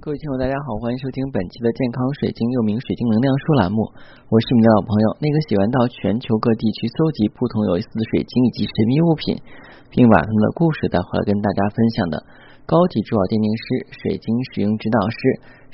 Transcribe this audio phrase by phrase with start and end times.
[0.00, 3.82] 各位听友，大家好，欢迎收听本期的健康水晶，又名水晶能量书栏目。
[4.30, 9.42] 我是你的老朋友，那个喜欢到全球各地去搜集不同有意思的水晶以及神秘物品，
[9.90, 12.22] 并把他们的故事带回来跟大家分享的
[12.62, 13.64] 高级珠宝鉴定师、
[13.98, 15.18] 水晶使用指导师、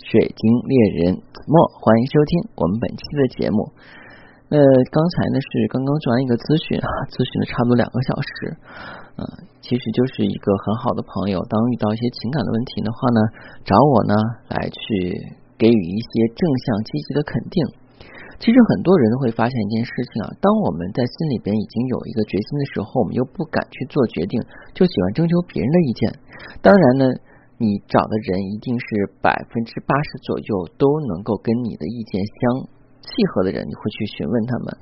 [0.08, 0.40] 水晶
[0.72, 0.72] 猎
[1.04, 1.60] 人子墨。
[1.84, 3.76] 欢迎收听我们本期的节目。
[4.54, 4.62] 呃，
[4.94, 8.54] 刚才呢是刚刚做完一个咨询啊，咨询了差不多两个小时，
[9.18, 9.26] 嗯，
[9.58, 13.20] 其实就是一个很好的朋友，当遇到一些情感的问题的话呢，
[13.66, 14.14] 找我呢
[14.54, 14.78] 来去
[15.58, 17.58] 给予一些正向积极的肯定。
[18.38, 24.38] 其实很多人会发现一件事情啊，当我们在心里边已经有一个决心的时候，我们又不敢去做决定，
[24.70, 26.02] 就喜欢征求别人的意见。
[26.62, 27.10] 当然呢，
[27.58, 28.86] 你找的人一定是
[29.18, 32.70] 百分之八十左右都能够跟你的意见相。
[33.04, 34.72] 契合的人，你会去询问他们，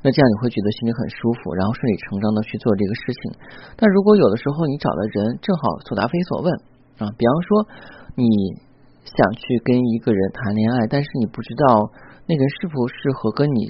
[0.00, 3.20] 那这样你会觉得心里很舒服，然后顺理成章的去做这个事情。
[3.74, 6.46] 但如果有的时候你找的人正好所答非所问
[7.02, 7.48] 啊，比方说
[8.14, 8.24] 你
[9.02, 11.90] 想去跟一个人谈恋爱，但是你不知道
[12.30, 13.66] 那个人是否适合跟你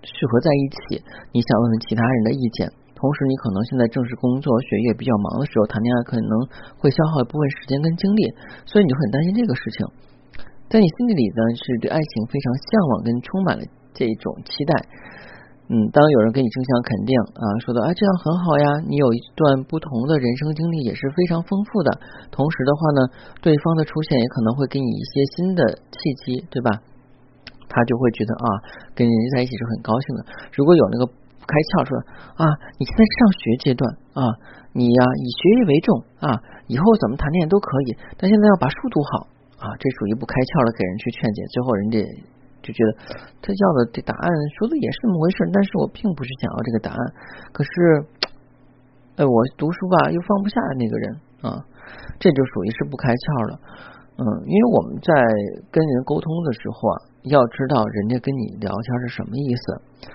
[0.00, 1.04] 适合在一起，
[1.36, 6.32] 你想问问其他人的意见，同时你可能现在正是工作学业比较忙的时候，谈恋爱可能
[6.80, 8.32] 会消耗一部分时间跟精力，
[8.64, 9.84] 所以你就很担心这个事情。
[10.70, 14.70] 在你心底里呢，是对爱情非常向往跟充满了这种期待。
[15.66, 21.90] 嗯，当有人给你正向肯定啊，说的啊这样很好呀，你有一段不同的人生经历也是非常丰富的。
[22.30, 23.00] 同时的话呢，
[23.42, 26.70] 对方的出现也可能会给你一些新的契机，对吧？
[27.66, 28.46] 他就会觉得啊，
[28.94, 30.26] 跟人家在一起是很高兴的。
[30.54, 31.98] 如果有那个不开窍说
[32.38, 32.46] 啊，
[32.78, 33.82] 你现在上学阶段
[34.14, 34.22] 啊，
[34.70, 36.38] 你呀以学业为重啊，
[36.70, 39.26] 以后怎么谈恋爱都可以，但现在要把书读好。
[39.60, 42.00] 啊，这属于不开窍的，给人去劝解，最后人家
[42.64, 42.90] 就觉得
[43.44, 44.24] 他要的这答案
[44.56, 47.00] 说的也是那么回事，但是我并不是想要这个答案。
[47.52, 47.70] 可是，
[49.20, 51.04] 哎，我读书吧又放不下那个人
[51.44, 51.60] 啊，
[52.16, 53.60] 这就属于是不开窍了。
[54.16, 55.12] 嗯，因为我们在
[55.68, 56.96] 跟人沟通的时候啊，
[57.28, 59.64] 要知道人家跟你聊天是什么意思。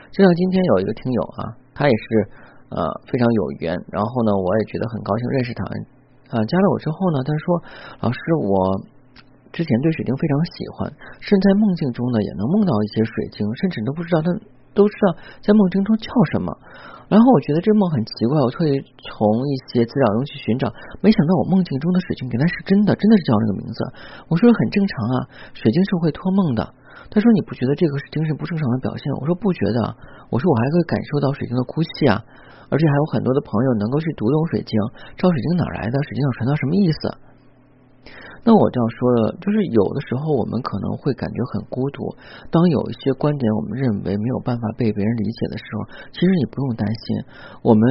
[0.10, 2.06] 就像今天有一个听友啊，他也是
[2.74, 2.82] 呃
[3.14, 5.62] 非常有缘，然后呢，我也觉得很高兴认识他
[6.34, 7.62] 啊，加了我之后呢，他说
[8.02, 8.90] 老师我。
[9.56, 10.92] 之前对水晶非常喜欢，
[11.24, 14.28] 甚至在梦境中呢也能梦到一些水晶，甚至都不知道他
[14.76, 16.52] 都知道在梦境中叫什么。
[17.08, 19.16] 然后我觉得这梦很奇怪，我特意从
[19.48, 20.68] 一些资料中去寻找，
[21.00, 23.80] 没想到我梦境中的水晶原来是真的，真的是叫这个名字。
[24.28, 25.18] 我说很正常啊，
[25.56, 26.76] 水晶是会托梦的。
[27.08, 29.08] 他说你不觉得这个是精神不正常的表现？
[29.22, 29.96] 我说不觉得，
[30.34, 32.20] 我说我还会感受到水晶的哭泣啊，
[32.68, 34.74] 而且还有很多的朋友能够去读懂水晶，
[35.16, 37.00] 知道水晶哪来的，水晶要传达什么意思。
[38.46, 42.14] 那我这样说的，就是有的时候我们可能会感觉很孤独。
[42.54, 47.04] 当有一些观点我们认为没有办法被别人理解的时候，其实你不用担心。
[47.66, 47.82] 我们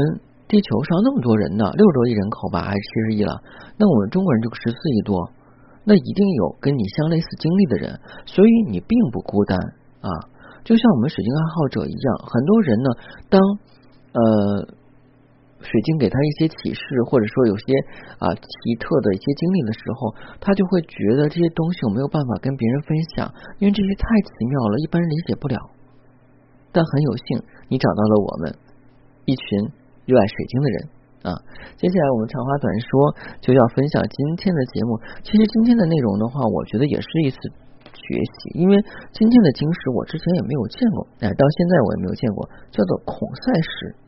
[0.47, 3.35] 地球上那么多人呢，六十多亿人口吧，还是七十亿了？
[3.77, 5.19] 那我们中国人就十四亿多，
[5.83, 10.09] 那一定有跟你相类似经历的人，所以你并不孤单啊。
[10.63, 12.89] 就像我们水晶爱好者一样，很多人呢，
[13.29, 13.43] 当
[14.15, 14.84] 呃。
[15.65, 17.65] 水晶给他一些启示，或者说有些
[18.21, 25.57] 啊奇特的一些经历的时候，他就会觉得这些东西我没有办法跟别人分享，因为这些太奇妙了，一般人理解不了。
[26.71, 27.27] 但很有幸，
[27.71, 28.43] 你找到了我们
[29.25, 29.45] 一群
[30.05, 30.77] 热爱水晶的人
[31.23, 31.31] 啊。
[31.81, 32.91] 接下来我们长话短说，
[33.41, 35.01] 就要分享今天的节目。
[35.23, 37.39] 其实今天的内容的话，我觉得也是一次
[37.95, 38.77] 学习，因为
[39.15, 44.04] 今天的晶石我之前也没有见过，哎，到现在我也没有见过，叫做孔塞石。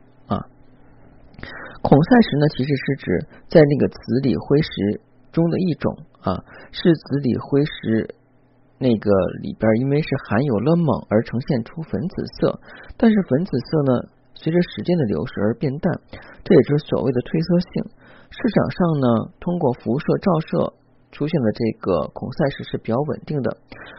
[1.86, 3.06] 孔塞石呢，其实是指
[3.46, 6.42] 在那个紫锂辉石中的一种啊，
[6.72, 8.10] 是紫锂辉石
[8.80, 9.08] 那个
[9.40, 12.58] 里边，因为是含有了锰而呈现出粉紫色，
[12.98, 13.92] 但是粉紫色呢，
[14.34, 15.94] 随着时间的流逝而变淡，
[16.42, 17.94] 这也就是所谓的褪色性。
[18.34, 19.06] 市场上呢，
[19.38, 20.74] 通过辐射照射。
[21.16, 23.48] 出现的这个孔塞石是比较稳定的。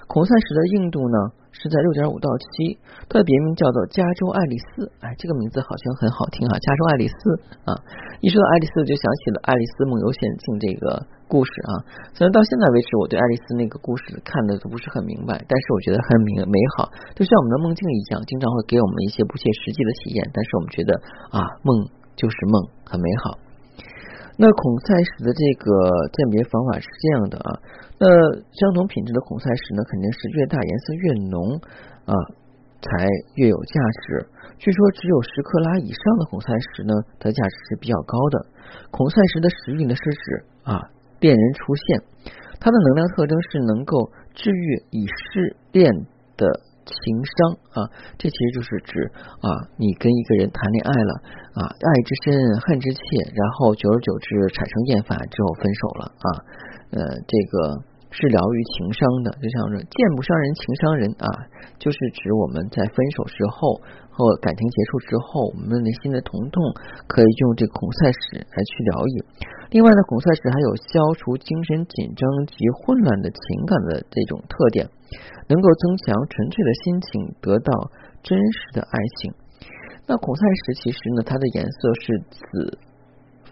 [0.05, 1.17] 孔塞石的硬度呢
[1.49, 2.77] 是在六点五到七，
[3.09, 4.85] 它的别名叫做加州爱丽丝。
[5.01, 7.17] 哎，这个名字好像很好听啊，加州爱丽丝
[7.65, 7.73] 啊！
[8.21, 11.71] 一说到爱丽丝，就想起了《爱丽丝梦游仙境》这个故事啊。
[12.13, 16.85] 虽然到现在为止，我对爱丽丝那个故事看的都不是很明白，但是我觉得很美美好，
[17.17, 20.91] 就像我们的梦境一样，经常会给我们一些不切实际的体验，但是我们觉得
[21.33, 23.46] 啊，梦就是梦，很美好。
[24.39, 27.49] 那孔塞石的这个鉴别方法是这样的啊，
[27.97, 28.05] 那
[28.53, 31.57] 相同品质的孔塞石呢，肯定是越大颜色越浓
[32.05, 32.13] 啊，
[32.79, 34.29] 才越有价值。
[34.59, 38.45] 据说只有十克拉以上的孔塞石呢，它的价值是比较高的。
[38.91, 40.81] 孔塞石的实力呢是指啊，
[41.19, 45.91] 恋人出现，它的能量特征是能够治愈已失恋
[46.37, 46.45] 的。
[46.87, 46.95] 情
[47.27, 47.35] 商
[47.75, 47.77] 啊，
[48.17, 49.11] 这其实就是指
[49.43, 51.11] 啊，你跟一个人谈恋爱了
[51.59, 52.99] 啊，爱之深，恨之切，
[53.35, 56.27] 然后久而久之产生厌烦之后分手了啊，
[56.95, 61.27] 呃，这个是疗愈情商的，就像说见不伤人，情伤人啊，
[61.77, 63.81] 就是指我们在分手之后
[64.17, 66.57] 或感情结束之后，我们内心的疼痛
[67.05, 69.15] 可以用这个孔塞石来去疗愈。
[69.69, 74.89] 另外呢，孔塞石还有消除精神紧张及混乱的情感的这种特点，
[75.45, 77.69] 能够增强纯粹的心情，得到
[78.25, 79.29] 真实的爱情。
[80.09, 82.79] 那孔塞石其实呢，它的颜色是紫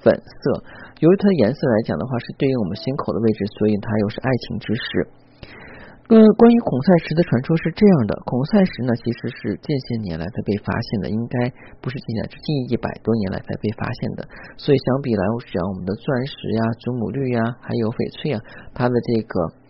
[0.01, 0.63] 粉色，
[0.97, 4.81] 由于它的颜色来讲的话，是对应我们心口的位置，所以它又是爱情之石。
[6.05, 11.49] 呃，关于孔塞石的传说是这样的，孔塞石呢其实是近些年来才被发现的，应该
[11.81, 14.27] 不是近年，是近一百多年来才被发现的。
[14.55, 18.39] 所以相比来讲，我们的钻石呀、祖母绿呀，还有翡翠啊，
[18.73, 19.64] 它的这个。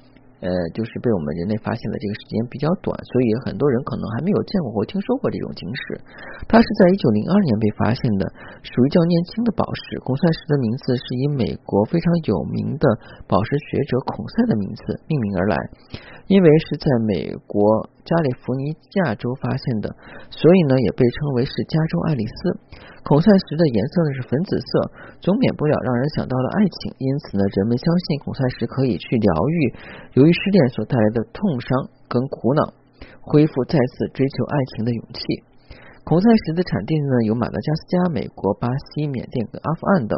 [0.45, 5.97] 呃，就是被我们人类发现的这个时间比较短，所以很多人可能还没有见过或听说过这种晶石。
[6.45, 8.29] 它是在一九零二年被发现的，
[8.61, 9.97] 属于较年轻的宝石。
[10.05, 12.85] 孔塞石的名字是以美国非常有名的
[13.25, 15.57] 宝石学者孔塞的名字命名而来，
[16.29, 18.69] 因为是在美国加利福尼
[19.01, 19.89] 亚州发现的，
[20.29, 22.37] 所以呢也被称为是加州爱丽丝。
[23.05, 24.69] 孔塞石的颜色呢是粉紫色，
[25.21, 29.57] 总免不了让人想到了爱情，因此呢，人们相信孔塞石可以去疗愈
[30.17, 31.69] 由于失恋所带来的痛伤
[32.09, 32.73] 跟苦恼，
[33.21, 35.21] 恢复再次追求爱情的勇气。
[36.01, 40.17] 孔塞石的产地呢有马达加斯加、美国、巴西、缅甸跟阿富汗等。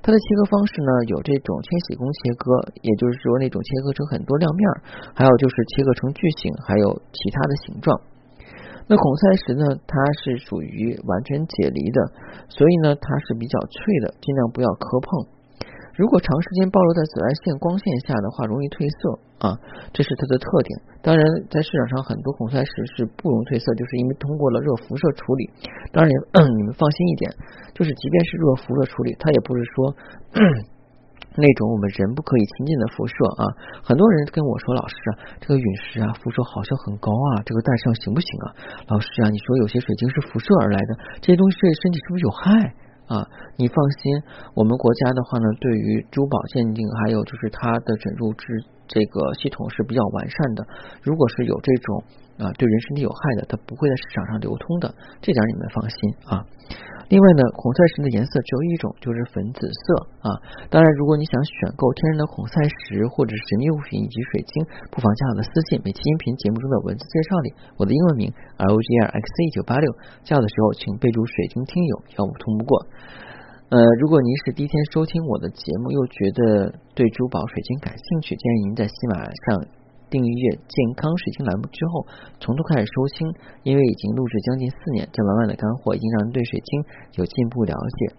[0.00, 4.64] 它的切割方式呢有这种千禧工切割，也就是说那种切割成很多亮面，
[5.12, 8.00] 还有就是切割成矩形，还有其他的形状。
[8.86, 9.64] 那孔塞石呢？
[9.86, 11.98] 它是属于完全解离的，
[12.48, 15.26] 所以呢，它是比较脆的，尽量不要磕碰。
[15.96, 19.56] 如果长时间暴露在紫外线光线下的话，容易褪色啊，
[19.94, 20.68] 这是它的特点。
[21.00, 25.48] 当然，在市场上很多孔塞石是不容褪色，就是因为通过了热辐射处理。
[25.94, 26.10] 当然，
[26.58, 27.30] 你们放心一点，
[27.72, 29.94] 就是即便是热辐射处理，它也不是说。
[31.36, 33.44] 那种我们人不可以亲近的辐射啊，
[33.82, 38.46] 很多人跟我说，老师啊，这个陨石啊，辐射好像很高啊，这个戴上行不行啊？
[38.88, 40.90] 老师啊，你说有些水晶是辐射而来的，
[41.20, 42.74] 这些东西对身体是不是有害
[43.06, 43.26] 啊？
[43.56, 44.22] 你放心，
[44.54, 48.46] 我们国家的话呢，对于珠宝鉴定，还有就是它的准入制
[48.86, 50.66] 这个系统是比较完善的。
[51.02, 52.04] 如果是有这种
[52.38, 56.44] 啊对人身体有害的，它不会在市场上流通的，这点你们放心啊。
[57.12, 59.84] 另外呢，孔塞石的颜色只有一种，就是粉紫色
[60.24, 60.28] 啊。
[60.72, 69.86] 当然，如果你想选购天然的孔塞石或者神秘物品以及水晶，不妨加我的私信，每期音频节目中的文字介绍里，我的英文名 R O G R X C 九八六，
[70.24, 72.86] 加我的时候请备注水晶听友，要不通不过。
[73.74, 79.66] 呃，如果您是第一天收听我的节目，又觉得对珠宝水晶感兴趣，建议您在喜马上。
[80.08, 82.06] 订阅健康水晶栏目之后，
[82.38, 83.26] 从头开始收听，
[83.64, 86.84] 因为已经录制将近四年，这满满的干货已经让人对水晶
[87.18, 88.14] 有进一步了解。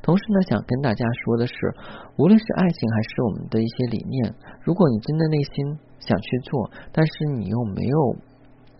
[0.00, 1.54] 同时呢，想跟大家说的是，
[2.14, 4.32] 无论是爱情还是我们的一些理念，
[4.62, 8.29] 如果你真的内心想去做，但是你又没有。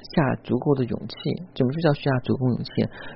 [0.00, 1.14] 下足够的勇气，
[1.55, 2.70] 怎么就叫下足够勇气？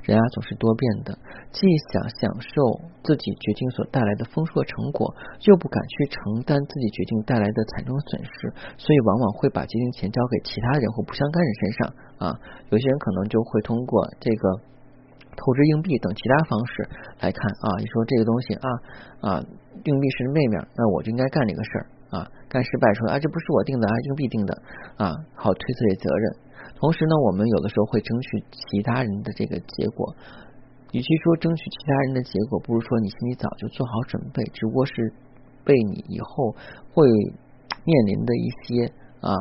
[0.05, 1.19] 人啊总是多变的，
[1.51, 5.15] 既想享受自己决定所带来的丰硕成果，
[5.49, 11.79] 又不敢去承担自己决定带来的惨重损失，所以往往会把决定权交给其他人或不相干人身上
[12.19, 12.39] 啊。
[12.71, 14.61] 有些人可能就会通过这个
[15.37, 16.89] 投掷硬币等其他方式
[17.21, 18.69] 来看啊，你说这个东西啊
[19.21, 19.29] 啊，
[19.85, 24.63] 硬币是妹妹，那我就应该干这个事儿啊，干失败说啊这不是我定的啊，硬币定的
[24.97, 26.44] 啊，好推卸责任。
[26.77, 30.15] 同时呢，我们有的时候会争取其他人的这个结果，
[30.93, 35.13] 与其说争取其他人的结果，不如说你心里早就做好准备，只不过是
[35.65, 36.55] 被你以后
[36.93, 38.87] 会面临的一些
[39.21, 39.33] 啊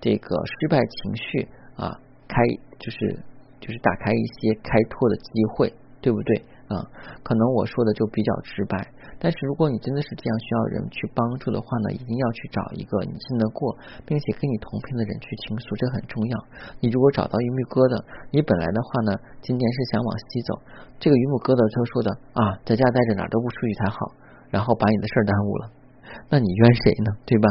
[0.00, 2.42] 这个失败情绪啊开，
[2.78, 3.18] 就是
[3.60, 6.44] 就是打开一些开拓的机会，对不对？
[6.74, 6.84] 啊？
[7.22, 8.76] 可能我说的就比较直白。
[9.18, 16.34] 但是如果你真的是这样需要人去帮助的话呢，一定要去找一个你信得过，并且跟你同频的人去倾诉，这很重要。
[16.80, 17.94] 你如果找到榆木疙瘩，
[18.34, 20.50] 你本来的话呢，今天是想往西走，
[20.98, 23.96] 这个榆木疙瘩他说的啊，在家待着哪都不出去才好，
[24.50, 25.62] 然后把你的事儿耽误了，
[26.26, 27.14] 那你怨谁呢？
[27.22, 27.46] 对吧？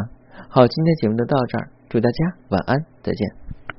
[0.52, 3.71] 好，今天节目就到这儿，祝大家晚安，再见。